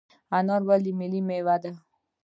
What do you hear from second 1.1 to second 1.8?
میوه ده؟